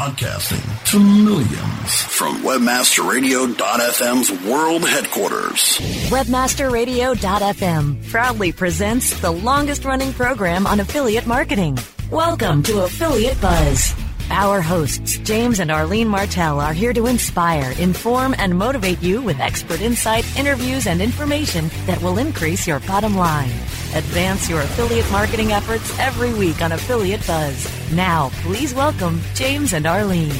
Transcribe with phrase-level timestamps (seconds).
[0.00, 5.78] Broadcasting to millions from WebmasterRadio.fm's world headquarters.
[6.08, 11.78] WebmasterRadio.fm proudly presents the longest running program on affiliate marketing.
[12.10, 13.94] Welcome to Affiliate Buzz.
[14.30, 19.38] Our hosts, James and Arlene Martell, are here to inspire, inform, and motivate you with
[19.38, 23.52] expert insight, interviews, and information that will increase your bottom line.
[23.92, 27.92] Advance your affiliate marketing efforts every week on Affiliate Buzz.
[27.92, 30.30] Now, please welcome James and Arlene.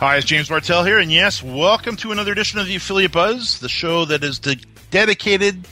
[0.00, 3.60] Hi, it's James Martell here, and yes, welcome to another edition of the Affiliate Buzz,
[3.60, 4.60] the show that is de-
[4.90, 5.66] dedicated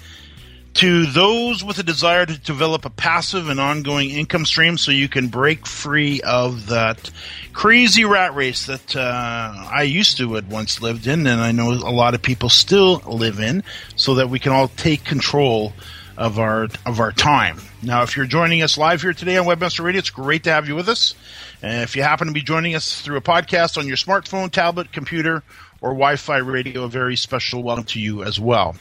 [0.75, 5.09] to those with a desire to develop a passive and ongoing income stream so you
[5.09, 7.11] can break free of that
[7.53, 11.73] crazy rat race that uh, I used to had once lived in, and I know
[11.73, 13.63] a lot of people still live in,
[13.97, 15.75] so that we can all take control
[16.19, 17.59] of our of our time.
[17.81, 20.67] Now, if you're joining us live here today on Webmaster Radio, it's great to have
[20.67, 21.15] you with us.
[21.63, 24.93] And if you happen to be joining us through a podcast on your smartphone, tablet,
[24.93, 25.45] computer,
[25.81, 28.75] or Wi-Fi radio, a very special welcome to you as well.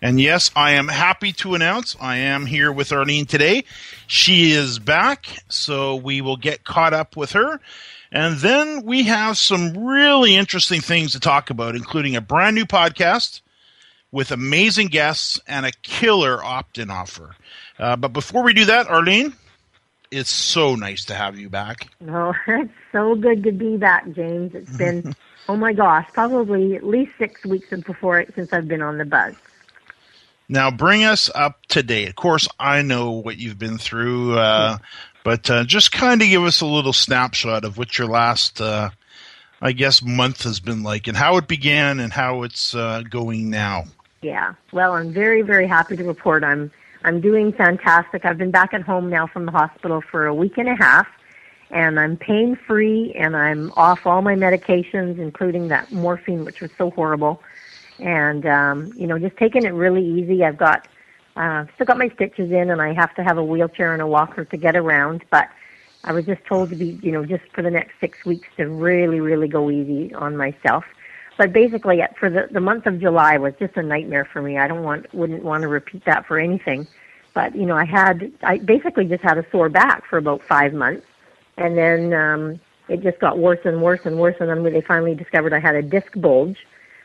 [0.00, 3.64] And yes, I am happy to announce I am here with Arlene today.
[4.06, 7.60] She is back, so we will get caught up with her.
[8.12, 12.66] And then we have some really interesting things to talk about, including a brand new
[12.66, 13.40] podcast
[14.14, 17.34] with amazing guests and a killer opt-in offer.
[17.80, 19.34] Uh, but before we do that, Arlene,
[20.12, 21.88] it's so nice to have you back.
[22.08, 24.54] Oh, it's so good to be back, James.
[24.54, 25.16] It's been
[25.48, 29.04] oh my gosh, probably at least six weeks before it since I've been on the
[29.04, 29.34] buzz.
[30.48, 32.08] Now, bring us up to date.
[32.08, 34.78] Of course, I know what you've been through, uh,
[35.24, 38.90] but uh, just kind of give us a little snapshot of what your last, uh,
[39.60, 43.50] I guess, month has been like, and how it began, and how it's uh, going
[43.50, 43.86] now.
[44.24, 46.70] Yeah, well, I'm very, very happy to report I'm
[47.04, 48.24] I'm doing fantastic.
[48.24, 51.06] I've been back at home now from the hospital for a week and a half
[51.70, 56.70] and I'm pain free and I'm off all my medications, including that morphine, which was
[56.78, 57.42] so horrible.
[57.98, 60.44] And um, you know, just taking it really easy.
[60.44, 60.88] I've got
[61.36, 64.06] uh, still got my stitches in, and I have to have a wheelchair and a
[64.06, 65.24] walker to get around.
[65.30, 65.48] But
[66.04, 68.68] I was just told to be, you know, just for the next six weeks to
[68.68, 70.84] really, really go easy on myself.
[71.36, 74.58] But basically, for the the month of July was just a nightmare for me.
[74.58, 76.86] I don't want, wouldn't want to repeat that for anything.
[77.34, 80.72] But you know, I had, I basically just had a sore back for about five
[80.72, 81.04] months
[81.56, 84.36] and then um, it just got worse and worse and worse.
[84.40, 86.58] And then they finally discovered I had a disc bulge,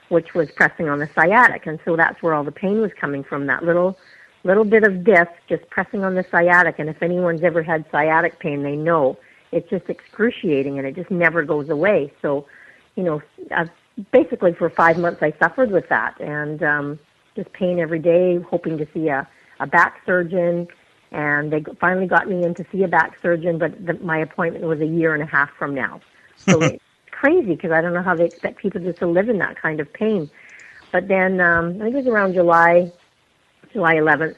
[0.09, 3.23] which was pressing on the sciatic, and so that's where all the pain was coming
[3.23, 3.47] from.
[3.47, 3.97] That little
[4.44, 6.79] little bit of disc just pressing on the sciatic.
[6.79, 9.18] And if anyone's ever had sciatic pain, they know
[9.51, 12.13] it's just excruciating, and it just never goes away.
[12.22, 12.45] So,
[12.95, 13.22] you know,
[13.56, 13.69] I've,
[14.12, 17.00] basically for five months I suffered with that, and um,
[17.36, 19.28] just pain every day, hoping to see a
[19.60, 20.68] a back surgeon
[21.12, 24.66] and they finally got me in to see a back surgeon, but the, my appointment
[24.66, 26.02] was a year and a half from now.
[26.48, 29.40] So it's crazy because I don't know how they expect people just to live in
[29.40, 30.30] that kind of pain.
[30.94, 32.94] But then um, I think it was around July,
[33.74, 34.38] July 11th.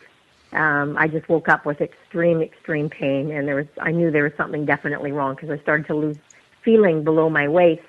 [0.52, 4.24] Um, I just woke up with extreme, extreme pain, and there was I knew there
[4.24, 6.18] was something definitely wrong because I started to lose
[6.64, 7.84] feeling below my waist,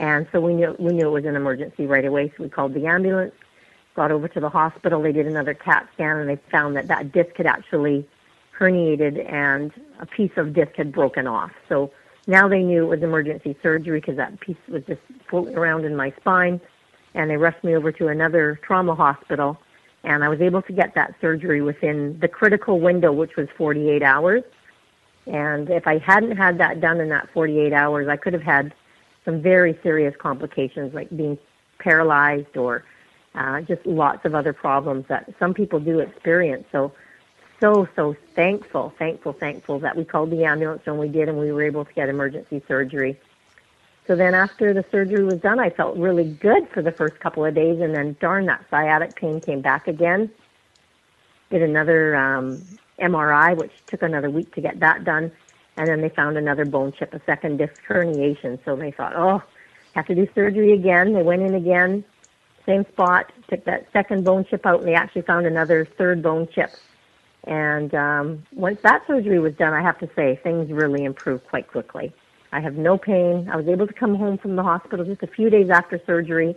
[0.00, 2.32] and so we knew we knew it was an emergency right away.
[2.36, 3.34] So we called the ambulance
[3.94, 5.02] got over to the hospital.
[5.02, 8.08] They did another CAT scan and they found that that disc had actually
[8.58, 11.50] herniated and a piece of disc had broken off.
[11.68, 11.92] So
[12.26, 15.96] now they knew it was emergency surgery because that piece was just floating around in
[15.96, 16.60] my spine.
[17.14, 19.58] And they rushed me over to another trauma hospital.
[20.04, 24.02] And I was able to get that surgery within the critical window, which was 48
[24.02, 24.44] hours.
[25.26, 28.72] And if I hadn't had that done in that 48 hours, I could have had
[29.24, 31.38] some very serious complications like being
[31.78, 32.84] paralyzed or
[33.34, 36.66] uh, just lots of other problems that some people do experience.
[36.72, 36.92] So,
[37.60, 41.52] so, so thankful, thankful, thankful that we called the ambulance when we did and we
[41.52, 43.18] were able to get emergency surgery.
[44.06, 47.44] So then after the surgery was done, I felt really good for the first couple
[47.44, 50.30] of days and then darn, that sciatic pain came back again.
[51.50, 52.62] Did another um,
[52.98, 55.30] MRI, which took another week to get that done.
[55.80, 58.58] And then they found another bone chip, a second disc herniation.
[58.64, 59.42] So they thought, oh,
[59.94, 61.14] have to do surgery again.
[61.14, 62.04] They went in again
[62.66, 66.48] same spot, took that second bone chip out, and they actually found another third bone
[66.54, 66.70] chip.
[67.44, 71.68] And um, once that surgery was done, I have to say things really improved quite
[71.68, 72.12] quickly.
[72.52, 73.48] I have no pain.
[73.50, 76.54] I was able to come home from the hospital just a few days after surgery,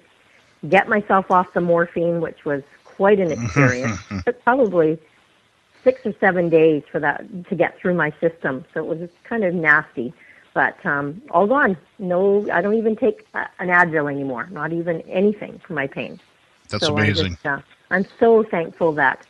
[0.67, 3.99] get myself off the morphine, which was quite an experience.
[4.27, 4.99] it probably
[5.83, 9.43] six or seven days for that to get through my system, so it was kind
[9.43, 10.13] of nasty.
[10.53, 11.77] But um, all gone.
[11.97, 14.47] No, I don't even take an Advil anymore.
[14.51, 16.19] Not even anything for my pain.
[16.69, 17.25] That's so amazing.
[17.25, 19.25] I'm, just, uh, I'm so thankful that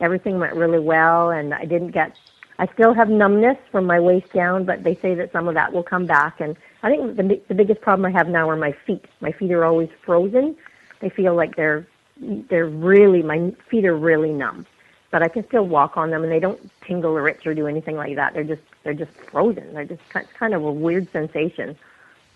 [0.00, 2.16] everything went really well, and I didn't get.
[2.58, 5.72] I still have numbness from my waist down, but they say that some of that
[5.72, 6.40] will come back.
[6.40, 9.04] And I think the the biggest problem I have now are my feet.
[9.20, 10.56] My feet are always frozen.
[11.00, 11.86] They feel like they're
[12.20, 14.66] they're really my feet are really numb,
[15.12, 17.68] but I can still walk on them, and they don't tingle or itch or do
[17.68, 18.34] anything like that.
[18.34, 19.74] They're just they're just frozen.
[19.74, 21.76] They're just kind of a weird sensation.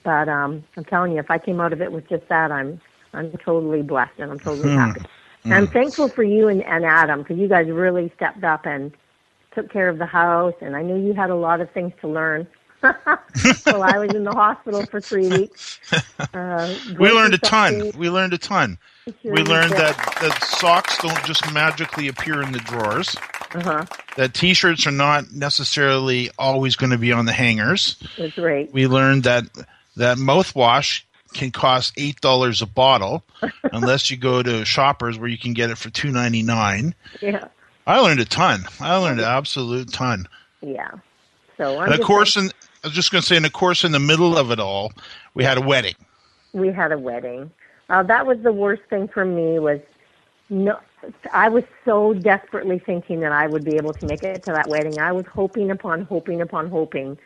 [0.04, 2.80] But um, I'm telling you, if I came out of it with just that, I'm
[3.14, 4.78] I'm totally blessed and I'm totally hmm.
[4.78, 5.00] happy.
[5.44, 8.92] And I'm thankful for you and, and Adam because you guys really stepped up and
[9.52, 10.54] took care of the house.
[10.60, 12.46] And I knew you had a lot of things to learn.
[12.82, 15.80] So I was in the hospital for three weeks.
[16.34, 17.92] Uh, we learned a ton.
[17.96, 18.78] We learned a ton.
[19.22, 23.14] Sure we learned that, that socks don't just magically appear in the drawers.
[23.54, 23.84] Uh-huh.
[24.16, 28.02] That t-shirts are not necessarily always going to be on the hangers.
[28.18, 28.72] That's right.
[28.72, 29.44] We learned that
[29.96, 31.02] that mouthwash
[31.34, 33.22] can cost eight dollars a bottle,
[33.72, 36.94] unless you go to Shoppers where you can get it for two ninety nine.
[37.20, 37.48] Yeah.
[37.86, 38.64] I learned a ton.
[38.80, 40.26] I learned an absolute ton.
[40.60, 40.90] Yeah.
[41.56, 42.50] So I'm and of course, in,
[42.84, 44.92] I was just going to say, and of course, in the middle of it all,
[45.34, 45.94] we had a wedding.
[46.52, 47.50] We had a wedding.
[47.88, 49.58] Uh, that was the worst thing for me.
[49.58, 49.80] Was
[50.50, 50.78] no,
[51.32, 54.68] I was so desperately thinking that I would be able to make it to that
[54.68, 54.98] wedding.
[54.98, 57.18] I was hoping upon hoping upon hoping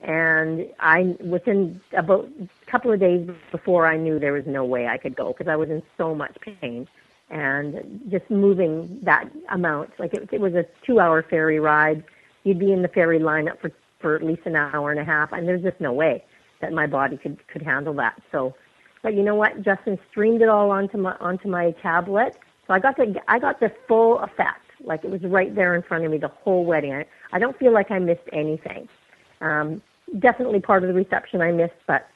[0.00, 4.86] and I within about a couple of days before I knew there was no way
[4.86, 6.86] I could go because I was in so much pain
[7.30, 12.04] and just moving that amount like it, it was a two hour ferry ride
[12.44, 13.70] you'd be in the ferry lineup for
[14.00, 16.24] for at least an hour and a half and there's just no way
[16.60, 18.20] that my body could could handle that.
[18.32, 18.54] So
[19.02, 19.62] but you know what?
[19.62, 22.36] Justin streamed it all onto my onto my tablet.
[22.66, 24.64] So I got the I got the full effect.
[24.84, 26.92] Like it was right there in front of me the whole wedding.
[26.92, 28.88] I, I don't feel like I missed anything.
[29.40, 29.82] Um,
[30.18, 32.08] definitely part of the reception I missed, but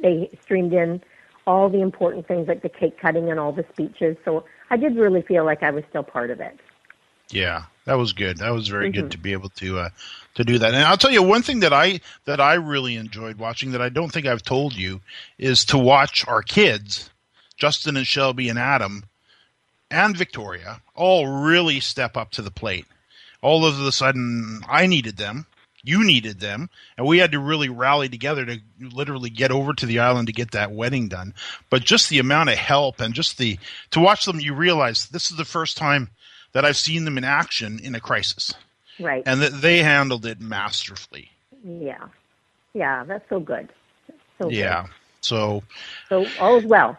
[0.00, 1.02] they streamed in
[1.46, 4.16] all the important things like the cake cutting and all the speeches.
[4.24, 6.58] So I did really feel like I was still part of it.
[7.30, 8.38] Yeah, that was good.
[8.38, 9.02] That was very mm-hmm.
[9.02, 9.88] good to be able to uh,
[10.34, 10.74] to do that.
[10.74, 13.88] And I'll tell you one thing that I that I really enjoyed watching that I
[13.88, 15.00] don't think I've told you
[15.38, 17.10] is to watch our kids,
[17.56, 19.04] Justin and Shelby and Adam,
[19.90, 22.86] and Victoria, all really step up to the plate.
[23.40, 25.46] All of a sudden, I needed them
[25.88, 29.86] you needed them, and we had to really rally together to literally get over to
[29.86, 31.34] the island to get that wedding done.
[31.70, 33.58] But just the amount of help and just the
[33.92, 36.10] to watch them, you realize this is the first time
[36.52, 38.54] that I've seen them in action in a crisis.
[39.00, 39.22] Right.
[39.26, 41.30] And that they handled it masterfully.
[41.64, 42.08] Yeah.
[42.74, 43.68] Yeah, that's so good.
[44.38, 44.82] so yeah.
[44.82, 44.90] Good.
[45.20, 45.62] So
[46.08, 46.96] So all is well.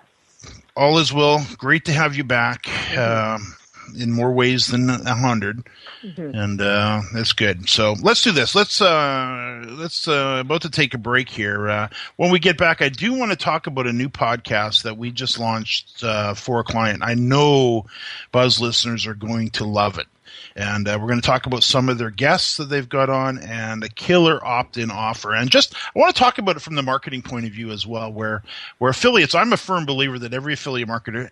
[0.75, 1.45] All is well.
[1.57, 2.63] Great to have you back.
[2.63, 3.41] Mm-hmm.
[3.43, 3.55] Um,
[3.97, 5.65] in more ways than a 100
[6.03, 6.35] mm-hmm.
[6.35, 7.69] and uh, that's good.
[7.69, 8.55] So let's do this.
[8.55, 11.69] Let's uh, let's uh, about to take a break here.
[11.69, 11.87] Uh,
[12.17, 15.11] when we get back, I do want to talk about a new podcast that we
[15.11, 17.03] just launched uh, for a client.
[17.03, 17.85] I know
[18.31, 20.07] Buzz listeners are going to love it.
[20.55, 23.37] And uh, we're going to talk about some of their guests that they've got on
[23.37, 25.33] and a killer opt-in offer.
[25.33, 27.87] And just I want to talk about it from the marketing point of view as
[27.87, 28.43] well, where
[28.77, 29.35] where affiliates.
[29.35, 31.29] I'm a firm believer that every affiliate marketer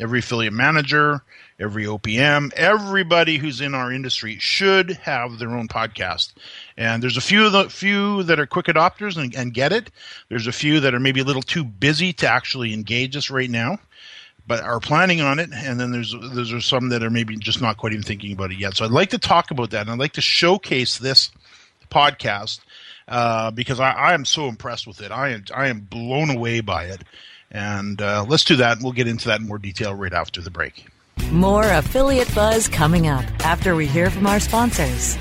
[0.00, 1.22] every affiliate manager,
[1.62, 6.32] every OPM, everybody who's in our industry should have their own podcast.
[6.76, 9.90] And there's a few of the few that are quick adopters and, and get it.
[10.28, 13.48] There's a few that are maybe a little too busy to actually engage us right
[13.48, 13.78] now,
[14.46, 15.50] but are planning on it.
[15.54, 18.58] And then there's there's some that are maybe just not quite even thinking about it
[18.58, 18.76] yet.
[18.76, 21.30] So I'd like to talk about that, and I'd like to showcase this
[21.90, 22.60] podcast
[23.06, 25.12] uh, because I, I am so impressed with it.
[25.12, 27.02] I am I am blown away by it.
[27.54, 28.78] And uh, let's do that.
[28.78, 30.86] and We'll get into that in more detail right after the break.
[31.30, 35.16] More affiliate buzz coming up after we hear from our sponsors.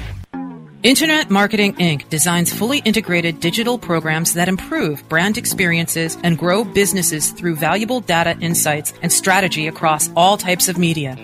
[0.83, 2.09] Internet Marketing Inc.
[2.09, 8.35] designs fully integrated digital programs that improve brand experiences and grow businesses through valuable data
[8.39, 11.15] insights and strategy across all types of media.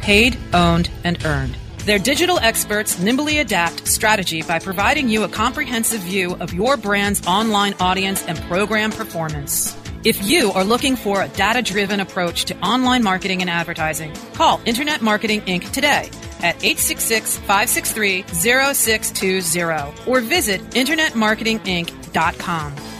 [0.00, 1.56] Paid, owned, and earned.
[1.86, 7.24] Their digital experts nimbly adapt strategy by providing you a comprehensive view of your brand's
[7.28, 9.76] online audience and program performance.
[10.02, 14.58] If you are looking for a data driven approach to online marketing and advertising, call
[14.64, 15.70] Internet Marketing Inc.
[15.72, 16.08] today
[16.42, 22.99] at 866 563 0620 or visit InternetMarketingInc.com.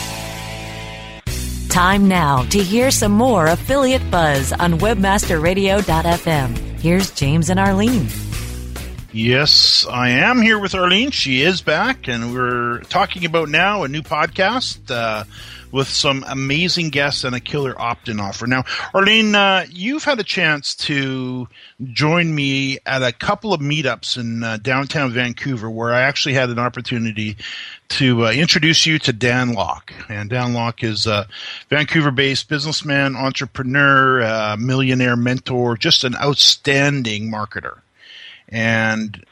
[1.71, 6.57] Time now to hear some more affiliate buzz on webmasterradio.fm.
[6.81, 8.07] Here's James and Arlene.
[9.13, 11.11] Yes, I am here with Arlene.
[11.11, 15.23] She is back, and we're talking about now a new podcast uh,
[15.71, 18.47] with some amazing guests and a killer opt-in offer.
[18.47, 18.63] Now,
[18.93, 21.47] Arlene, uh, you've had a chance to
[21.83, 26.49] join me at a couple of meetups in uh, downtown Vancouver, where I actually had
[26.49, 27.37] an opportunity
[27.89, 29.93] to uh, introduce you to Dan Lok.
[30.09, 31.27] And Dan Lok is a
[31.69, 37.79] Vancouver-based businessman, entrepreneur, uh, millionaire mentor, just an outstanding marketer.
[38.49, 39.25] And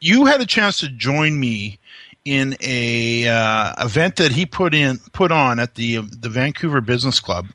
[0.00, 1.78] you had a chance to join me
[2.24, 7.20] in a uh, event that he put in put on at the the Vancouver Business
[7.20, 7.48] Club.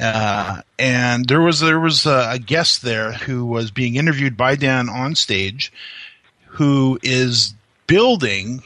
[0.00, 4.56] Uh, and there was there was a, a, guest there who was being interviewed by
[4.56, 5.72] Dan on stage,
[6.46, 7.54] who is
[7.86, 8.62] building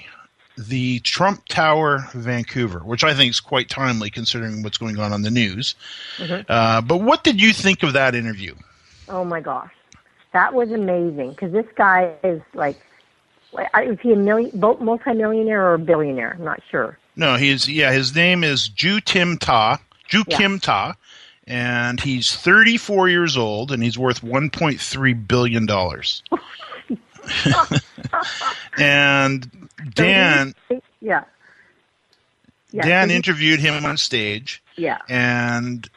[0.56, 5.22] the Trump Tower Vancouver, which I think is quite timely considering what's going on on
[5.22, 5.74] the news.
[6.16, 6.50] Mm-hmm.
[6.50, 8.54] Uh, but what did you think of that interview?
[9.08, 9.72] Oh my gosh,
[10.32, 12.80] that was amazing because this guy is like
[13.54, 16.36] is he a million, multi-millionaire or a billionaire?
[16.38, 16.98] I'm not sure.
[17.16, 17.92] No, he's yeah.
[17.92, 20.36] His name is Joo Tim Ta, Joo yeah.
[20.36, 20.96] Kim Tiah,
[21.46, 26.22] and he's 34 years old, and he's worth 1.3 billion dollars.
[28.78, 30.54] and Dan,
[31.00, 31.24] yeah.
[32.70, 32.82] yeah.
[32.82, 34.62] Dan interviewed him on stage.
[34.76, 34.98] Yeah.
[35.08, 35.88] And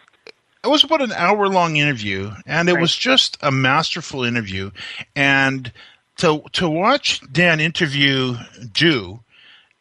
[0.64, 2.82] it was about an hour long interview, and it right.
[2.82, 4.72] was just a masterful interview.
[5.16, 5.72] And
[6.20, 8.36] to to watch Dan interview
[8.72, 9.20] Joo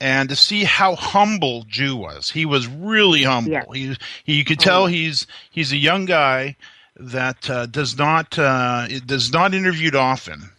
[0.01, 2.31] and to see how humble Joo was.
[2.31, 3.53] He was really humble.
[3.53, 3.65] Yeah.
[3.73, 4.87] He, he you could tell oh.
[4.87, 6.57] he's he's a young guy
[6.97, 10.51] that uh, does not uh, does not interviewed often.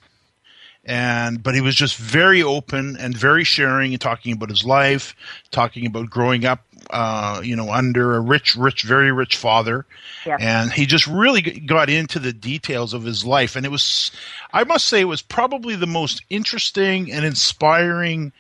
[0.86, 5.16] And but he was just very open and very sharing and talking about his life,
[5.52, 9.86] talking about growing up uh, you know, under a rich, rich, very rich father.
[10.26, 13.56] And he just really got into the details of his life.
[13.56, 14.12] And it was,
[14.54, 18.32] I must say, it was probably the most interesting and inspiring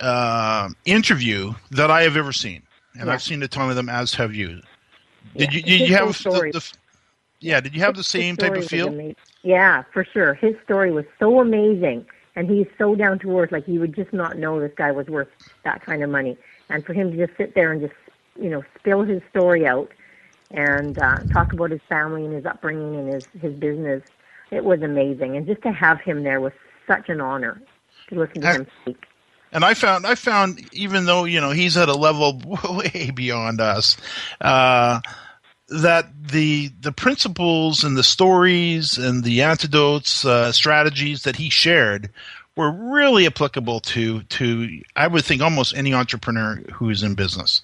[0.00, 2.62] uh, interview that I have ever seen.
[2.94, 3.12] And yeah.
[3.12, 4.60] I've seen a ton of them, as have you.
[5.36, 5.58] Did yeah.
[5.58, 6.72] you, did you have the, the,
[7.40, 9.14] yeah, did you have the same type of feel?
[9.42, 10.34] Yeah, for sure.
[10.34, 12.06] His story was so amazing.
[12.34, 15.06] And he's so down to earth, like you would just not know this guy was
[15.06, 15.28] worth
[15.64, 16.38] that kind of money
[16.72, 17.94] and for him to just sit there and just
[18.40, 19.90] you know spill his story out
[20.50, 24.02] and uh, talk about his family and his upbringing and his his business,
[24.50, 25.36] it was amazing.
[25.36, 26.52] And just to have him there was
[26.86, 27.62] such an honor
[28.08, 29.04] to listen to I, him speak.
[29.52, 33.60] And I found I found even though you know he's at a level way beyond
[33.60, 33.96] us.
[34.40, 35.00] Uh,
[35.68, 42.10] that the the principles and the stories and the antidotes uh, strategies that he shared
[42.56, 47.62] were really applicable to to I would think almost any entrepreneur who is in business.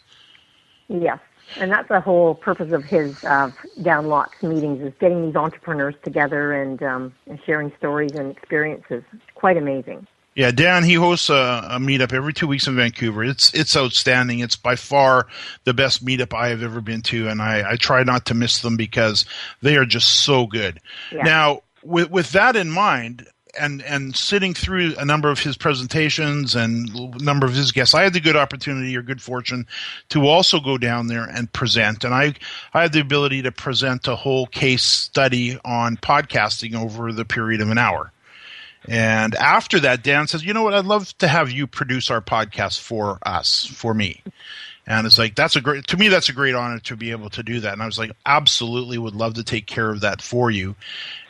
[0.88, 1.18] Yes,
[1.56, 3.50] and that's the whole purpose of his uh,
[3.82, 9.02] Dan Lok's meetings is getting these entrepreneurs together and um, and sharing stories and experiences.
[9.12, 10.06] It's quite amazing.
[10.34, 13.24] Yeah, Dan, he hosts a, a, meetup every two weeks in Vancouver.
[13.24, 14.38] It's it's outstanding.
[14.38, 15.26] It's by far
[15.64, 18.60] the best meetup I have ever been to, and I, I try not to miss
[18.60, 19.24] them because
[19.62, 20.80] they are just so good.
[21.10, 21.24] Yeah.
[21.24, 23.26] Now, with with that in mind,
[23.58, 27.94] and and sitting through a number of his presentations and a number of his guests,
[27.94, 29.66] I had the good opportunity or good fortune
[30.10, 32.04] to also go down there and present.
[32.04, 32.34] And I
[32.74, 37.60] I had the ability to present a whole case study on podcasting over the period
[37.60, 38.12] of an hour.
[38.86, 40.74] And after that, Dan says, "You know what?
[40.74, 44.22] I'd love to have you produce our podcast for us, for me."
[44.88, 47.28] And it's like that's a great to me that's a great honor to be able
[47.30, 47.74] to do that.
[47.74, 50.74] And I was like, absolutely would love to take care of that for you.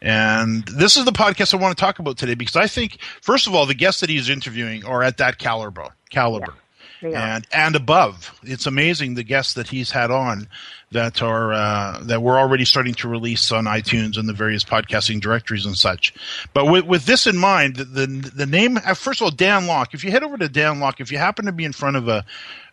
[0.00, 3.48] And this is the podcast I want to talk about today because I think first
[3.48, 6.52] of all the guests that he's interviewing are at that caliber caliber.
[6.56, 6.62] Yeah
[7.02, 8.38] and and above.
[8.42, 10.48] It's amazing the guests that he's had on
[10.90, 15.20] that are uh, that we're already starting to release on iTunes and the various podcasting
[15.20, 16.14] directories and such.
[16.54, 19.66] But with, with this in mind, the, the, the name uh, first of all Dan
[19.66, 19.94] Lok.
[19.94, 22.08] If you head over to Dan Lok, if you happen to be in front of
[22.08, 22.24] a,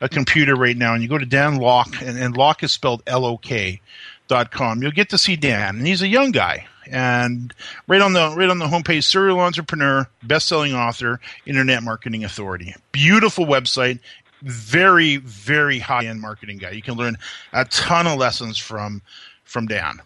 [0.01, 3.03] a computer right now and you go to Dan Lok and, and Lok is spelled
[3.07, 3.81] L O K
[4.27, 7.53] dot com, you'll get to see Dan, and he's a young guy and
[7.87, 13.45] right on the right on the homepage serial entrepreneur best-selling author internet marketing authority beautiful
[13.45, 13.99] website
[14.45, 16.71] very very high end marketing guy.
[16.71, 17.17] You can learn
[17.51, 19.01] a ton of lessons from
[19.43, 20.01] from Dan.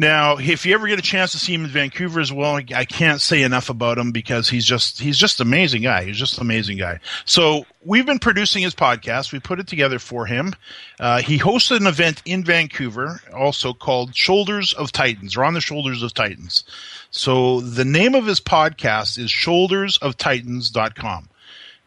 [0.00, 2.84] Now, if you ever get a chance to see him in Vancouver as well, I
[2.84, 6.04] can't say enough about him because he's just he's just an amazing guy.
[6.04, 7.00] He's just an amazing guy.
[7.24, 9.32] So we've been producing his podcast.
[9.32, 10.54] We put it together for him.
[11.00, 15.60] Uh, he hosted an event in Vancouver, also called Shoulders of Titans, or on the
[15.60, 16.62] Shoulders of Titans.
[17.10, 21.28] So the name of his podcast is ShouldersOfTitans.com.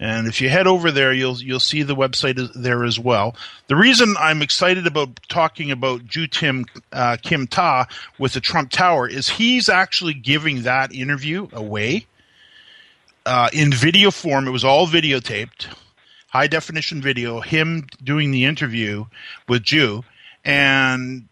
[0.01, 3.35] And if you head over there, you'll you'll see the website there as well.
[3.67, 7.85] The reason I'm excited about talking about Joo Tim uh, Kim Tiah
[8.17, 12.07] with the Trump Tower is he's actually giving that interview away
[13.27, 14.47] uh, in video form.
[14.47, 15.67] It was all videotaped,
[16.29, 17.39] high definition video.
[17.39, 19.05] Him doing the interview
[19.47, 20.03] with Joo,
[20.43, 21.27] and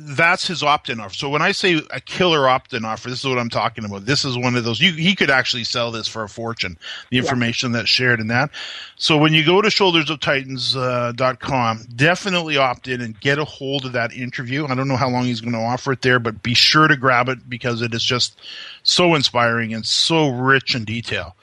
[0.00, 1.14] that's his opt-in offer.
[1.14, 4.06] So when I say a killer opt-in offer, this is what I'm talking about.
[4.06, 4.80] This is one of those.
[4.80, 6.78] You, he could actually sell this for a fortune.
[7.10, 7.78] The information yeah.
[7.78, 8.50] that's shared in that.
[8.96, 13.92] So when you go to shouldersoftitans.com, uh, definitely opt in and get a hold of
[13.92, 14.66] that interview.
[14.66, 16.96] I don't know how long he's going to offer it there, but be sure to
[16.96, 18.38] grab it because it is just
[18.84, 21.34] so inspiring and so rich in detail.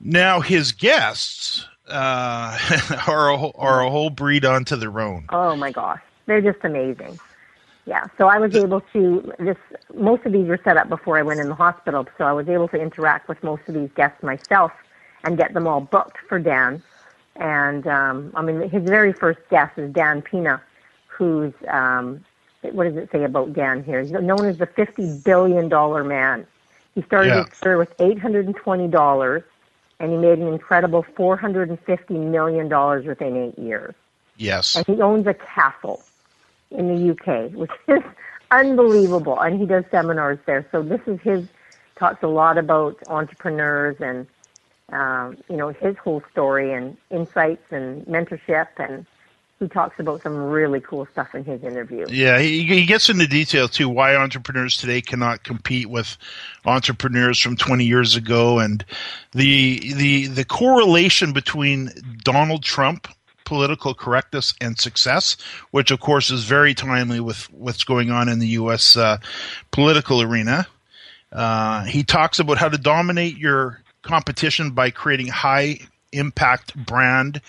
[0.00, 2.58] Now his guests uh,
[3.06, 5.26] are a, are a whole breed onto their own.
[5.28, 7.18] Oh my gosh they're just amazing.
[7.86, 8.06] Yeah.
[8.16, 9.56] So I was able to this.
[9.94, 12.48] Most of these were set up before I went in the hospital, so I was
[12.48, 14.70] able to interact with most of these guests myself
[15.24, 16.82] and get them all booked for Dan.
[17.34, 20.62] And um, I mean, his very first guest is Dan Pena,
[21.08, 22.24] who's um,
[22.60, 24.02] what does it say about Dan here?
[24.02, 26.46] He's known as the fifty billion dollar man.
[26.94, 27.44] He started yeah.
[27.44, 29.42] his career with eight hundred and twenty dollars,
[29.98, 33.96] and he made an incredible four hundred and fifty million dollars within eight years.
[34.36, 34.76] Yes.
[34.76, 36.04] And he owns a castle
[36.70, 38.02] in the UK, which is
[38.50, 39.38] unbelievable.
[39.38, 40.66] And he does seminars there.
[40.72, 41.48] So this is his
[42.00, 44.26] talks a lot about entrepreneurs and
[44.90, 49.06] um, you know his whole story and insights and mentorship and
[49.60, 52.06] he talks about some really cool stuff in his interview.
[52.08, 56.16] Yeah, he, he gets into detail too why entrepreneurs today cannot compete with
[56.64, 58.84] entrepreneurs from 20 years ago and
[59.32, 61.90] the the the correlation between
[62.24, 63.06] Donald Trump
[63.50, 65.36] political correctness and success,
[65.72, 68.96] which of course is very timely with what's going on in the U.S.
[68.96, 69.16] Uh,
[69.72, 70.68] political arena.
[71.32, 75.80] Uh, he talks about how to dominate your competition by creating high
[76.12, 77.40] impact brand.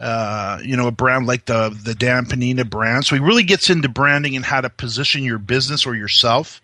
[0.00, 3.04] Uh, you know, a brand like the the Dan Peña brand.
[3.04, 6.60] So he really gets into branding and how to position your business or yourself.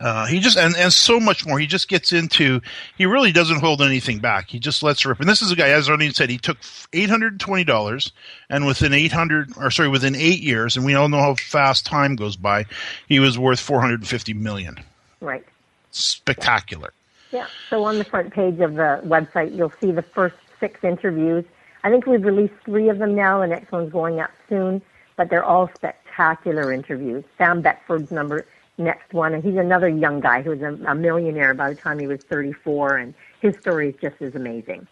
[0.00, 1.58] Uh, he just and, and so much more.
[1.58, 2.62] He just gets into.
[2.96, 4.48] He really doesn't hold anything back.
[4.48, 5.20] He just lets rip.
[5.20, 6.56] And this is a guy, as Arlene said, he took
[6.94, 8.10] eight hundred and twenty dollars,
[8.48, 11.84] and within eight hundred, or sorry, within eight years, and we all know how fast
[11.84, 12.64] time goes by,
[13.08, 14.78] he was worth four hundred and fifty million.
[15.20, 15.44] Right.
[15.90, 16.94] Spectacular.
[17.30, 17.46] Yeah.
[17.68, 21.44] So on the front page of the website, you'll see the first six interviews.
[21.84, 23.40] I think we've released three of them now.
[23.40, 24.80] The next one's going up soon,
[25.16, 27.22] but they're all spectacular interviews.
[27.36, 28.46] Sam Beckford's number
[28.80, 31.98] next one, and he's another young guy who was a, a millionaire by the time
[31.98, 34.86] he was 34, and his story is just as amazing.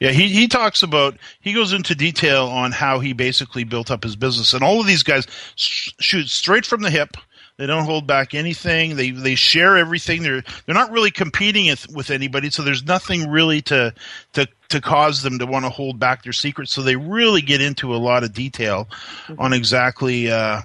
[0.00, 4.02] Yeah, he, he talks about, he goes into detail on how he basically built up
[4.02, 4.54] his business.
[4.54, 7.16] And all of these guys sh- shoot straight from the hip.
[7.58, 8.96] They don't hold back anything.
[8.96, 10.22] They they share everything.
[10.22, 13.92] They're they're not really competing with anybody, so there's nothing really to
[14.32, 16.72] to to cause them to want to hold back their secrets.
[16.72, 18.88] So they really get into a lot of detail
[19.26, 19.38] mm-hmm.
[19.38, 20.62] on exactly uh,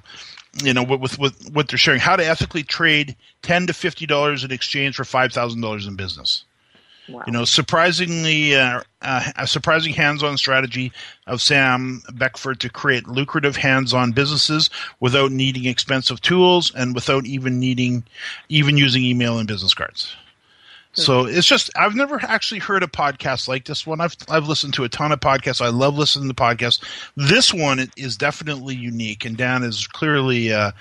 [0.63, 4.43] you know, with, with what they're sharing, how to ethically trade ten to fifty dollars
[4.43, 6.45] in exchange for five thousand dollars in business.
[7.07, 7.23] Wow.
[7.27, 10.91] You know, surprisingly, uh, uh, a surprising hands-on strategy
[11.27, 17.59] of Sam Beckford to create lucrative hands-on businesses without needing expensive tools and without even
[17.59, 18.03] needing,
[18.49, 20.15] even using email and business cards.
[20.95, 24.01] So it's just I've never actually heard a podcast like this one.
[24.01, 25.62] I've I've listened to a ton of podcasts.
[25.62, 26.84] I love listening to podcasts.
[27.15, 30.71] This one is definitely unique, and Dan is clearly uh,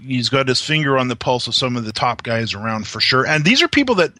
[0.00, 3.00] he's got his finger on the pulse of some of the top guys around for
[3.00, 3.26] sure.
[3.26, 4.12] And these are people that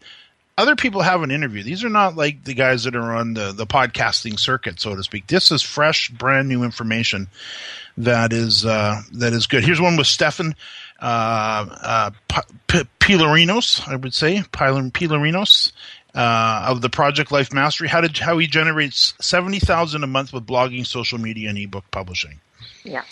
[0.59, 1.67] other people haven't interviewed.
[1.67, 5.03] These are not like the guys that are on the the podcasting circuit, so to
[5.03, 5.27] speak.
[5.27, 7.29] This is fresh, brand new information
[7.99, 9.65] that is uh, that is good.
[9.65, 10.55] Here's one with Stefan
[11.01, 12.11] uh, uh,
[12.67, 15.73] P- Pilarinos, I would say, Pilarinos.
[16.15, 20.33] Uh, of the Project Life Mastery, how did how he generates seventy thousand a month
[20.33, 22.41] with blogging, social media, and ebook publishing.
[22.85, 23.03] Yeah.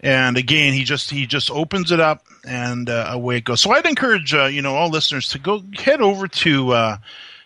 [0.00, 3.62] And again, he just he just opens it up and uh, away it goes.
[3.62, 6.96] So I'd encourage uh, you know all listeners to go head over to uh,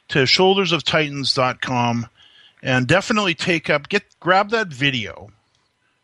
[0.08, 2.08] to shouldersoftitans.com
[2.62, 5.30] and definitely take up get grab that video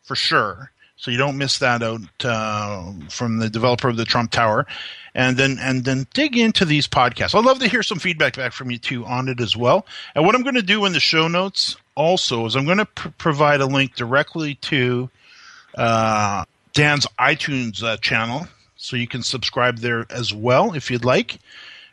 [0.04, 4.30] for sure so you don't miss that out uh, from the developer of the Trump
[4.30, 4.66] Tower.
[5.14, 7.34] And then and then dig into these podcasts.
[7.34, 9.86] I'd love to hear some feedback back from you too on it as well.
[10.14, 12.84] And what I'm going to do in the show notes also is I'm going to
[12.84, 15.08] pr- provide a link directly to
[15.74, 21.38] uh, Dan's iTunes uh, channel, so you can subscribe there as well if you'd like.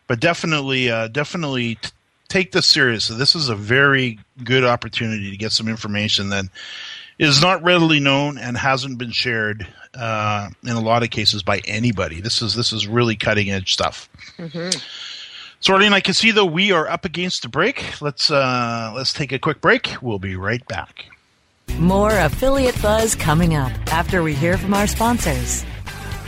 [0.08, 1.92] But definitely, uh, definitely t-
[2.28, 3.16] take this seriously.
[3.16, 6.46] This is a very good opportunity to get some information that
[7.24, 11.60] is not readily known and hasn't been shared uh, in a lot of cases by
[11.66, 12.22] anybody.
[12.22, 14.10] This is this is really cutting edge stuff.
[14.38, 14.78] Mm-hmm.
[15.60, 18.02] So, Arlene, I can see though we are up against the break.
[18.02, 19.96] Let's uh, let's take a quick break.
[20.02, 21.06] We'll be right back.
[21.78, 25.66] More affiliate buzz coming up after we hear from our sponsors.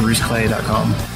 [0.00, 1.15] bruceclay.com.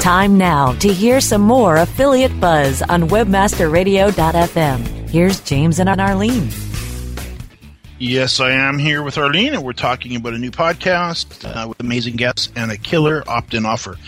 [0.00, 5.10] Time now to hear some more affiliate buzz on webmasterradio.fm.
[5.10, 6.48] Here's James and Arlene.
[7.98, 11.78] Yes, I am here with Arlene, and we're talking about a new podcast uh, with
[11.80, 13.98] amazing guests and a killer opt in offer.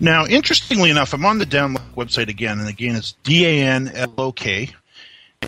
[0.00, 3.92] Now, interestingly enough, I'm on the Danlok website again, and again, it's D A N
[3.94, 4.70] L O K.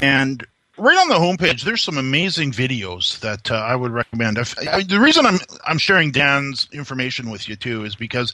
[0.01, 0.47] And
[0.79, 4.39] right on the homepage, there's some amazing videos that uh, I would recommend.
[4.39, 8.33] I, the reason I'm I'm sharing Dan's information with you too is because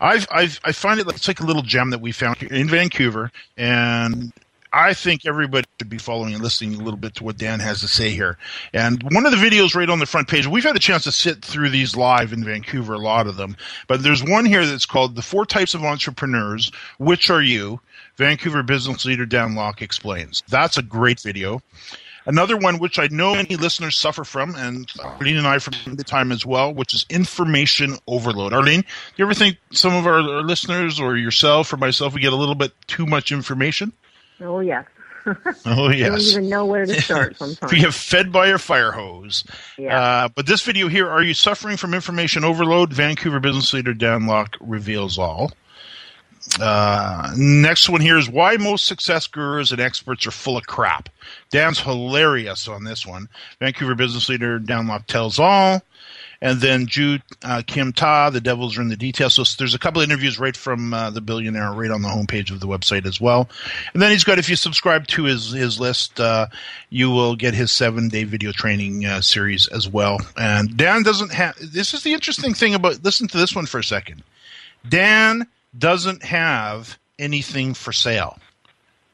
[0.00, 3.30] I've, I've I find it it's like a little gem that we found in Vancouver,
[3.56, 4.32] and
[4.72, 7.80] I think everybody should be following and listening a little bit to what Dan has
[7.80, 8.36] to say here.
[8.72, 11.12] And one of the videos right on the front page, we've had a chance to
[11.12, 14.86] sit through these live in Vancouver, a lot of them, but there's one here that's
[14.86, 17.80] called "The Four Types of Entrepreneurs." Which are you?
[18.16, 20.42] Vancouver business leader Dan Lok explains.
[20.48, 21.60] That's a great video.
[22.26, 26.04] Another one, which I know many listeners suffer from, and Arlene and I from the
[26.04, 28.54] time as well, which is information overload.
[28.54, 32.22] Arlene, do you ever think some of our, our listeners or yourself or myself, we
[32.22, 33.92] get a little bit too much information?
[34.40, 34.86] Oh, yes.
[35.64, 36.06] Oh yes.
[36.06, 37.72] I don't even know where to start sometimes.
[37.72, 39.42] we have fed by a fire hose.
[39.78, 39.98] Yeah.
[39.98, 42.92] Uh, but this video here, are you suffering from information overload?
[42.92, 45.50] Vancouver business leader Dan Lok reveals all.
[46.60, 51.08] Uh, next one here is why most success gurus and experts are full of crap.
[51.50, 53.28] Dan's hilarious on this one.
[53.60, 55.82] Vancouver business leader Dan tells all.
[56.40, 59.34] And then Jude uh, Kim Tiah, the devils are in the details.
[59.34, 62.50] So there's a couple of interviews right from uh, the billionaire right on the homepage
[62.50, 63.48] of the website as well.
[63.94, 66.48] And then he's got, if you subscribe to his his list, uh,
[66.90, 70.20] you will get his seven day video training uh, series as well.
[70.36, 71.56] And Dan doesn't have.
[71.72, 73.02] This is the interesting thing about.
[73.02, 74.22] Listen to this one for a second.
[74.86, 75.46] Dan
[75.78, 78.38] doesn't have anything for sale.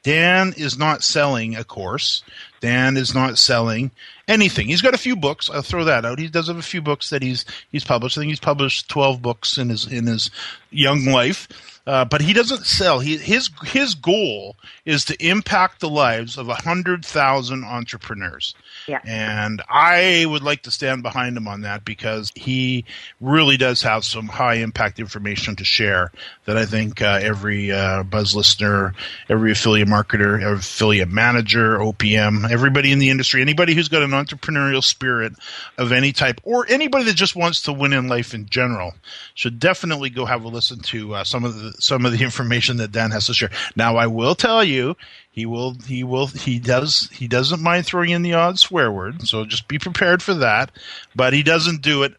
[0.03, 2.23] Dan is not selling a course.
[2.61, 3.91] Dan is not selling
[4.29, 4.69] anything.
[4.69, 5.51] He's got a few books.
[5.51, 6.19] I'll throw that out.
[6.19, 8.17] He does have a few books that he's he's published.
[8.17, 10.31] I think he's published twelve books in his in his
[10.71, 11.49] young life.
[11.91, 13.01] Uh, but he doesn't sell.
[13.01, 18.55] He, his his goal is to impact the lives of hundred thousand entrepreneurs.
[18.87, 19.01] Yeah.
[19.05, 22.85] And I would like to stand behind him on that because he
[23.21, 26.13] really does have some high impact information to share
[26.45, 28.95] that I think uh, every uh, buzz listener,
[29.29, 34.11] every affiliate marketer, every affiliate manager, OPM, everybody in the industry, anybody who's got an
[34.11, 35.33] entrepreneurial spirit
[35.77, 38.95] of any type, or anybody that just wants to win in life in general,
[39.35, 42.77] should definitely go have a listen to uh, some of the some of the information
[42.79, 43.51] that Dan has to share.
[43.77, 44.97] Now, I will tell you,
[45.31, 49.27] he will he will he does he doesn't mind throwing in the odd swear word,
[49.27, 50.71] so just be prepared for that.
[51.15, 52.15] But he doesn't do it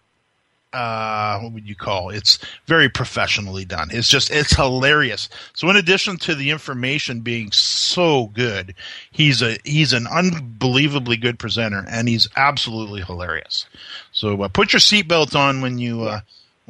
[0.74, 5.76] uh, what would you call it's very professionally done it's just it's hilarious so in
[5.76, 8.74] addition to the information being so good
[9.12, 13.66] he's a he's an unbelievably good presenter and he's absolutely hilarious
[14.14, 16.22] so uh, put your seatbelt on when you uh,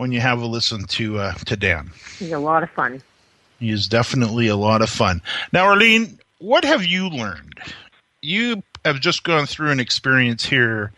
[0.01, 3.01] when you have a listen to uh, to dan He's a lot of fun.
[3.59, 5.21] he is definitely a lot of fun
[5.53, 7.59] now arlene what have you learned
[8.21, 10.91] you have just gone through an experience here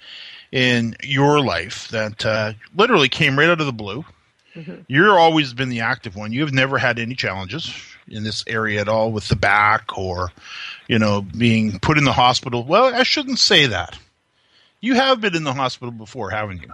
[0.52, 4.06] in your life that uh, literally came right out of the blue.
[4.88, 6.32] You're always been the active one.
[6.32, 7.74] You have never had any challenges
[8.08, 10.32] in this area at all with the back or,
[10.88, 12.64] you know, being put in the hospital.
[12.64, 13.98] Well, I shouldn't say that.
[14.80, 16.72] You have been in the hospital before, haven't you?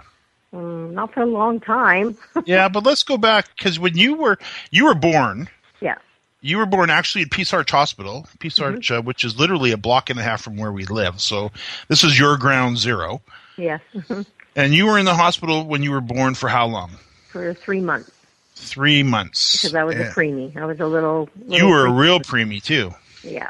[0.54, 2.16] Mm, not for a long time.
[2.44, 4.38] yeah, but let's go back because when you were
[4.70, 5.48] you were born,
[5.80, 5.96] yeah.
[6.40, 9.76] you were born actually at Peace Arch Hospital, Peace Arch, uh, which is literally a
[9.76, 11.20] block and a half from where we live.
[11.20, 11.52] So
[11.88, 13.22] this is your ground zero.
[13.56, 13.80] Yes.
[14.56, 16.90] And you were in the hospital when you were born for how long?
[17.28, 18.10] for three months
[18.56, 19.62] Three months.
[19.62, 20.56] because I was a preemie.
[20.56, 21.30] I was a little.
[21.46, 22.92] You little were a real preemie too.
[23.22, 23.48] Yeah.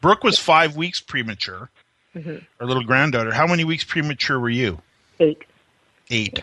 [0.00, 1.68] Brooke was five weeks premature.
[2.14, 2.44] Mhm.
[2.60, 3.32] Our little granddaughter.
[3.32, 4.80] How many weeks premature were you?
[5.18, 5.42] Eight.
[6.10, 6.42] Eight.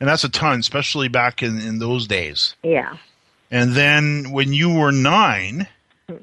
[0.00, 2.54] And that's a ton, especially back in, in those days.
[2.62, 2.96] Yeah.
[3.50, 5.66] And then when you were nine,
[6.08, 6.16] Hmm.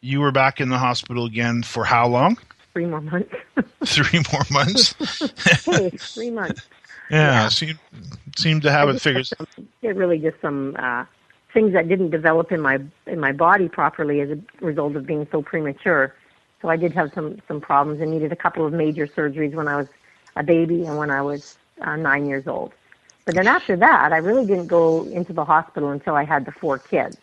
[0.00, 2.38] you were back in the hospital again for how long?
[2.72, 3.34] Three more months.
[3.84, 4.94] Three more months.
[5.64, 6.62] hey, three months.
[7.10, 7.78] yeah, seemed
[8.36, 9.26] seemed to have I it figured.
[9.26, 9.46] some-
[9.82, 11.04] It really just some uh,
[11.52, 15.26] things that didn't develop in my in my body properly as a result of being
[15.32, 16.14] so premature.
[16.62, 19.66] So I did have some some problems and needed a couple of major surgeries when
[19.68, 19.88] I was
[20.36, 22.72] a baby and when I was uh, nine years old.
[23.24, 26.52] But then after that, I really didn't go into the hospital until I had the
[26.52, 27.16] four kids.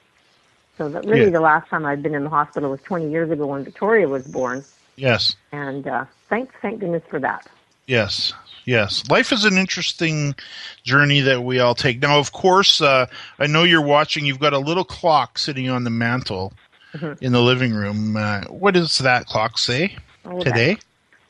[0.77, 1.29] So that really Yeah.
[1.31, 4.25] the last time I'd been in the hospital was 20 years ago when Victoria was
[4.27, 4.63] born,
[4.95, 5.35] Yes.
[5.51, 7.47] and uh, thank thank goodness for that.
[7.87, 8.31] Yes,
[8.65, 9.03] yes.
[9.09, 10.35] Life is an interesting
[10.83, 11.99] journey that we all take.
[12.01, 13.07] Now, of course, uh,
[13.39, 14.25] I know you're watching.
[14.25, 16.53] You've got a little clock sitting on the mantle
[16.93, 17.17] Mhm.
[17.21, 18.15] in the living room.
[18.15, 20.77] Uh, what does that clock say Oh, today?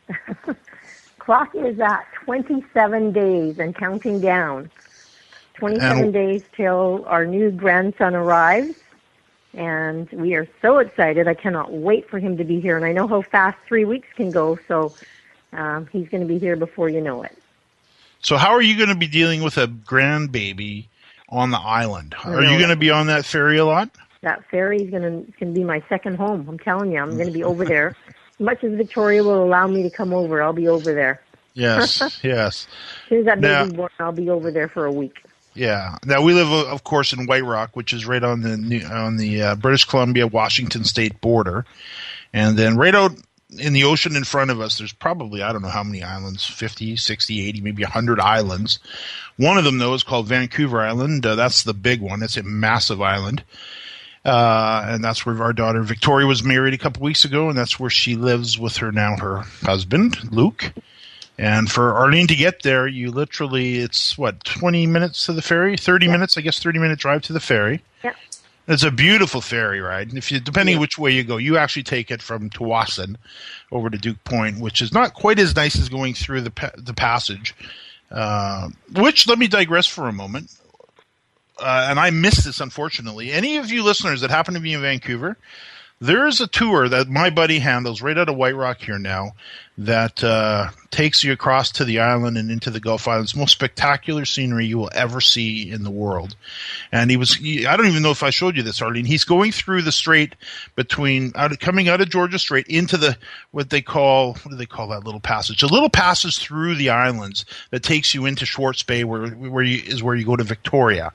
[1.28, 4.72] Clock is at 27 days and counting down.
[5.56, 8.80] 27 And- days till our new grandson arrives.
[9.54, 11.28] And we are so excited.
[11.28, 12.78] I cannot wait for him to be here.
[12.78, 14.58] And I know how fast three weeks can go.
[14.70, 14.96] So
[15.52, 17.38] um, he's going to be here before you know it.
[18.22, 20.86] So, how are you going to be dealing with a grandbaby
[21.28, 22.16] on the island?
[22.24, 23.90] Are you going to be on that ferry a lot?
[24.22, 26.48] That ferry is going to going to be my second home.
[26.48, 27.98] I'm telling you, I'm going to be over there.
[28.40, 31.22] Much as Victoria will allow me to come over, I'll be over there.
[31.54, 32.68] Yes, yes.
[33.04, 35.24] As soon as that Now- baby's born, I'll be over there for a week.
[35.56, 35.98] Yeah.
[36.06, 39.42] Now we live, of course, in White Rock, which is right on the on the
[39.42, 41.66] uh, British Columbia Washington State border,
[42.32, 43.14] and then right out
[43.58, 46.46] in the ocean in front of us, there's probably I don't know how many islands
[46.46, 48.78] 50, 60, 80, maybe 100 islands.
[49.38, 51.26] One of them though is called Vancouver Island.
[51.26, 52.22] Uh, that's the big one.
[52.22, 53.44] It's a massive island.
[54.28, 57.80] Uh, and that's where our daughter Victoria was married a couple weeks ago, and that's
[57.80, 60.74] where she lives with her now her husband Luke.
[61.38, 65.78] And for Arlene to get there, you literally it's what twenty minutes to the ferry,
[65.78, 67.82] thirty minutes, I guess, thirty minute drive to the ferry.
[68.04, 68.14] Yeah.
[68.68, 70.10] It's a beautiful ferry ride.
[70.10, 73.16] And if you depending which way you go, you actually take it from Tsawwassen
[73.72, 76.94] over to Duke Point, which is not quite as nice as going through the the
[76.94, 77.56] passage.
[78.12, 80.54] Uh, which let me digress for a moment.
[81.60, 83.32] Uh, and I missed this unfortunately.
[83.32, 85.38] Any of you listeners that happen to be in Vancouver,
[86.00, 89.32] there is a tour that my buddy handles right out of White Rock here now
[89.80, 93.36] that uh, takes you across to the island and into the Gulf Islands.
[93.36, 96.36] Most spectacular scenery you will ever see in the world.
[96.92, 99.06] And he was, he, I don't even know if I showed you this, Arlene.
[99.06, 100.36] He's going through the strait
[100.76, 103.18] between, out of, coming out of Georgia Strait into the,
[103.52, 105.62] what they call, what do they call that little passage?
[105.62, 109.82] A little passage through the islands that takes you into Swartz Bay where, where you,
[109.86, 111.12] is where you go to Victoria.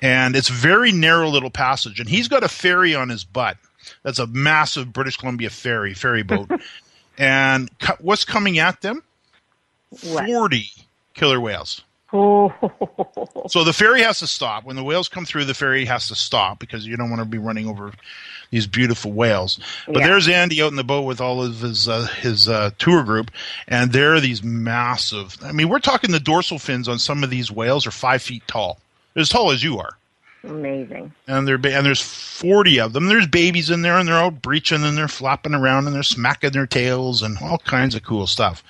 [0.00, 2.00] And it's very narrow little passage.
[2.00, 3.58] And he's got a ferry on his butt.
[4.02, 6.50] That's a massive British Columbia ferry, ferry boat.
[7.18, 9.02] and co- what's coming at them?
[10.02, 10.26] What?
[10.26, 10.66] 40
[11.14, 11.82] killer whales.
[12.10, 12.54] Oh.
[13.48, 14.64] So the ferry has to stop.
[14.64, 17.26] When the whales come through, the ferry has to stop because you don't want to
[17.26, 17.92] be running over
[18.50, 19.60] these beautiful whales.
[19.86, 20.06] But Yeah.
[20.06, 23.30] there's Andy out in the boat with all of his uh, his uh, tour group,
[23.66, 25.36] and there are these massive.
[25.42, 28.42] I mean, we're talking the dorsal fins on some of these whales are five feet
[28.46, 28.78] tall,
[29.14, 29.97] as tall as you are.
[30.44, 31.12] Amazing.
[31.26, 33.06] and they're ba- and there's 40 of them.
[33.06, 36.52] There's babies in there, and they're out breaching, and they're flopping around, and they're smacking
[36.52, 38.62] their tails, and all kinds of cool stuff.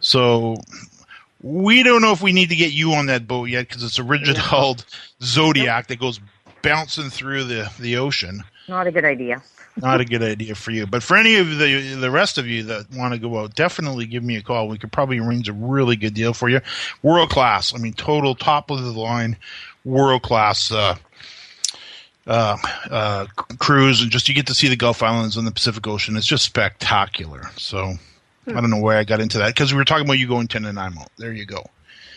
[0.00, 0.56] So
[1.42, 3.98] we don't know if we need to get you on that boat yet because it's
[3.98, 4.84] a rigid hulled
[5.22, 6.20] Zodiac that goes
[6.62, 8.42] bouncing through the the ocean.
[8.68, 9.42] Not a good idea.
[9.76, 12.62] Not a good idea for you, but for any of the the rest of you
[12.64, 14.68] that want to go out, definitely give me a call.
[14.68, 16.60] We could probably arrange a really good deal for you.
[17.02, 17.74] World class.
[17.74, 19.36] I mean, total top of the line,
[19.84, 20.70] world class.
[20.70, 20.94] Uh,
[22.26, 22.56] uh,
[22.90, 23.26] uh,
[23.58, 26.16] cruise and just you get to see the Gulf Islands and the Pacific Ocean.
[26.16, 27.50] It's just spectacular.
[27.56, 27.94] So
[28.46, 30.48] I don't know where I got into that because we were talking about you going
[30.48, 31.02] to Nanaimo.
[31.18, 31.64] There you go.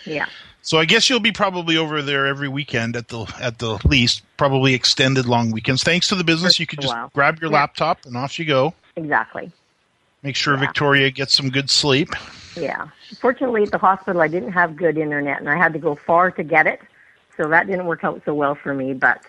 [0.06, 0.26] Yeah.
[0.62, 4.22] So I guess you'll be probably over there every weekend at the at the least,
[4.38, 5.84] probably extended long weekends.
[5.84, 7.10] Thanks to the business, you could just Wow.
[7.14, 7.58] grab your Yeah.
[7.60, 8.74] laptop and off you go.
[8.98, 9.52] Exactly.
[10.24, 10.60] Make sure Yeah.
[10.62, 12.10] Victoria gets some good sleep.
[12.58, 12.88] Yeah.
[13.22, 16.32] Fortunately, at the hospital, I didn't have good internet, and I had to go far
[16.32, 16.82] to get it,
[17.38, 18.94] so that didn't work out so well for me.
[18.94, 19.22] But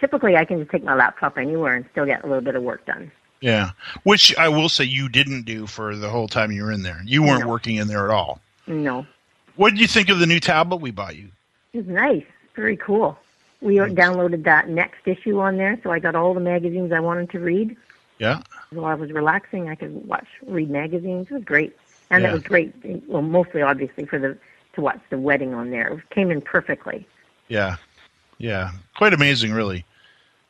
[0.00, 2.62] typically, I can just take my laptop anywhere and still get a little bit of
[2.62, 3.10] work done.
[3.40, 3.70] Yeah,
[4.02, 7.00] which I will say you didn't do for the whole time you were in there.
[7.04, 7.48] You weren't No.
[7.48, 8.40] working in there at all.
[8.66, 9.06] No,
[9.56, 11.28] What did you think of the new tablet we bought you?
[11.72, 12.24] it's nice.
[12.56, 13.16] Very cool.
[13.60, 17.30] We downloaded that next issue on there, so I got all the magazines I wanted
[17.30, 17.76] to read.
[18.18, 21.28] Yeah, While I was relaxing, I could watch, read magazines.
[21.30, 21.76] It was great,
[22.10, 22.30] and Yeah.
[22.30, 22.72] it was great.
[23.06, 24.36] Well, mostly obviously for the
[24.74, 25.88] to watch the wedding on there.
[25.94, 27.06] It came in perfectly.
[27.48, 27.76] yeah,
[28.38, 28.70] yeah.
[28.96, 29.84] Quite amazing, really.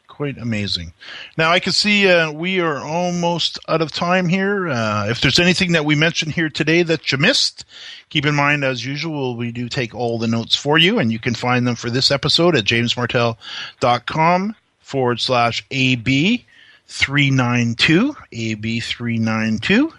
[0.07, 0.93] Quite amazing.
[1.37, 4.69] Now I can see uh, we are almost out of time here.
[4.69, 7.65] Uh, if there's anything that we mentioned here today that you missed,
[8.09, 11.19] keep in mind, as usual, we do take all the notes for you, and you
[11.19, 16.45] can find them for this episode at jamesmartell.com forward slash AB
[16.89, 19.93] three nine two AB three nine two.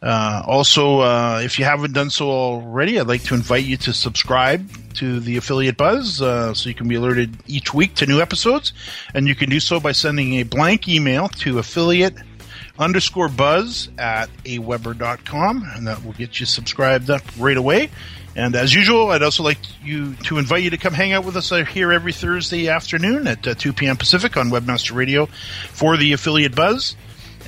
[0.00, 3.92] Uh, also, uh, if you haven't done so already, I'd like to invite you to
[3.92, 8.20] subscribe to the Affiliate Buzz uh, so you can be alerted each week to new
[8.20, 8.72] episodes.
[9.12, 12.14] And you can do so by sending a blank email to affiliate
[12.78, 17.90] underscore buzz at aweber.com, and that will get you subscribed up right away.
[18.36, 21.36] And as usual, I'd also like you to invite you to come hang out with
[21.36, 23.96] us uh, here every Thursday afternoon at uh, 2 p.m.
[23.96, 25.26] Pacific on Webmaster Radio
[25.72, 26.94] for the Affiliate Buzz.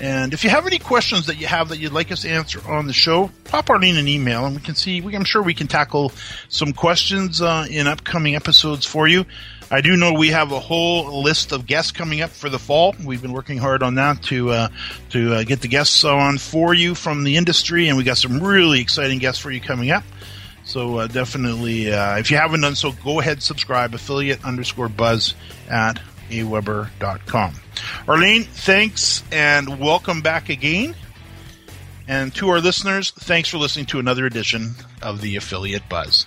[0.01, 2.67] And if you have any questions that you have that you'd like us to answer
[2.67, 5.03] on the show, pop Arlene an email, and we can see.
[5.03, 6.13] We, I'm sure we can tackle
[6.49, 9.27] some questions uh, in upcoming episodes for you.
[9.71, 12.95] I do know we have a whole list of guests coming up for the fall.
[13.05, 14.69] We've been working hard on that to uh,
[15.11, 18.43] to uh, get the guests on for you from the industry, and we got some
[18.43, 20.03] really exciting guests for you coming up.
[20.65, 25.35] So uh, definitely, uh, if you haven't done so, go ahead subscribe affiliate underscore buzz
[25.69, 27.55] at aweber.com.
[28.09, 30.95] Arlene, thanks and welcome back again.
[32.09, 36.27] And to our listeners, thanks for listening to another edition of the Affiliate Buzz.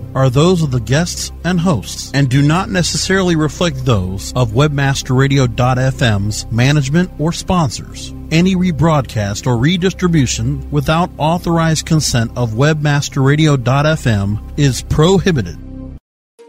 [0.15, 6.51] are those of the guests and hosts and do not necessarily reflect those of webmasterradio.fm's
[6.51, 8.13] management or sponsors.
[8.31, 15.57] Any rebroadcast or redistribution without authorized consent of webmasterradio.fm is prohibited.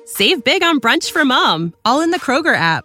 [0.06, 2.84] Save big on brunch for mom, all in the Kroger app.